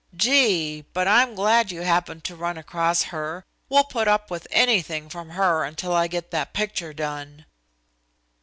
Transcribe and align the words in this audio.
Gee! 0.17 0.83
but 0.93 1.07
I'm 1.07 1.35
glad 1.35 1.69
you 1.71 1.83
happened 1.83 2.23
to 2.23 2.35
run 2.35 2.57
across 2.57 3.03
her. 3.13 3.45
We'll 3.69 3.83
put 3.83 4.07
up 4.07 4.31
with 4.31 4.47
anything 4.49 5.09
from 5.09 5.29
her 5.29 5.63
until 5.63 5.93
I 5.93 6.07
get 6.07 6.31
that 6.31 6.53
picture 6.53 6.91
done." 6.91 7.45